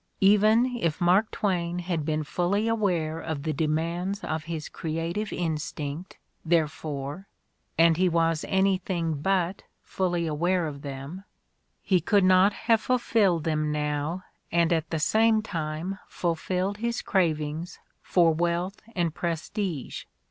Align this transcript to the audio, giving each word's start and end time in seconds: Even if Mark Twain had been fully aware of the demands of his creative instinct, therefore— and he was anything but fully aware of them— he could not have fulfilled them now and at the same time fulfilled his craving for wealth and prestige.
Even 0.21 0.65
if 0.79 0.99
Mark 0.99 1.29
Twain 1.29 1.77
had 1.77 2.03
been 2.05 2.23
fully 2.23 2.67
aware 2.67 3.19
of 3.19 3.43
the 3.43 3.53
demands 3.53 4.23
of 4.23 4.45
his 4.45 4.67
creative 4.67 5.31
instinct, 5.31 6.17
therefore— 6.43 7.27
and 7.77 7.97
he 7.97 8.09
was 8.09 8.43
anything 8.47 9.21
but 9.21 9.61
fully 9.83 10.25
aware 10.25 10.65
of 10.65 10.81
them— 10.81 11.23
he 11.83 12.01
could 12.01 12.23
not 12.23 12.51
have 12.51 12.81
fulfilled 12.81 13.43
them 13.43 13.71
now 13.71 14.23
and 14.51 14.73
at 14.73 14.89
the 14.89 14.97
same 14.97 15.43
time 15.43 15.99
fulfilled 16.07 16.77
his 16.77 17.03
craving 17.03 17.67
for 18.01 18.33
wealth 18.33 18.81
and 18.95 19.13
prestige. 19.13 20.05